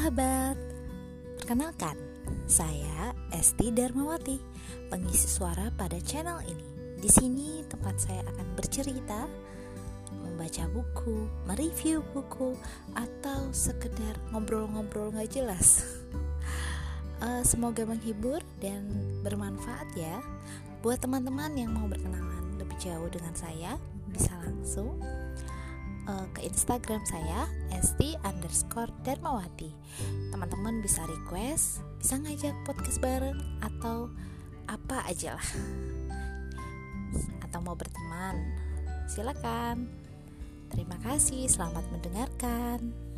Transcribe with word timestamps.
sahabat, 0.00 0.56
perkenalkan, 1.36 1.92
saya 2.48 3.12
Esti 3.36 3.68
Darmawati, 3.68 4.40
pengisi 4.88 5.28
suara 5.28 5.68
pada 5.76 6.00
channel 6.00 6.40
ini. 6.48 6.96
Di 6.96 7.10
sini 7.12 7.60
tempat 7.68 8.00
saya 8.00 8.24
akan 8.32 8.48
bercerita, 8.56 9.28
membaca 10.24 10.64
buku, 10.72 11.28
mereview 11.44 12.00
buku, 12.16 12.56
atau 12.96 13.52
sekedar 13.52 14.16
ngobrol-ngobrol 14.32 15.12
gak 15.12 15.36
jelas. 15.36 15.84
Uh, 17.20 17.44
semoga 17.52 17.84
menghibur 17.84 18.40
dan 18.56 18.88
bermanfaat 19.20 19.84
ya. 20.00 20.16
Buat 20.80 21.04
teman-teman 21.04 21.52
yang 21.60 21.76
mau 21.76 21.84
berkenalan 21.84 22.56
lebih 22.56 22.80
jauh 22.80 23.12
dengan 23.12 23.36
saya, 23.36 23.76
bisa 24.08 24.32
langsung 24.48 24.96
uh, 26.08 26.26
ke 26.32 26.48
Instagram 26.48 27.04
saya 27.04 27.44
st 27.80 28.18
underscore 28.26 28.92
darmawati 29.06 29.72
teman-teman 30.30 30.78
bisa 30.78 31.02
request 31.06 31.82
bisa 31.98 32.16
ngajak 32.16 32.54
podcast 32.64 33.02
bareng 33.02 33.38
atau 33.60 34.08
apa 34.70 35.02
aja 35.10 35.34
lah. 35.34 35.48
Atau 37.42 37.58
mau 37.60 37.74
berteman 37.74 38.38
silakan. 39.10 39.90
Terima 40.70 40.94
kasih 41.02 41.50
selamat 41.50 41.82
mendengarkan 41.90 43.09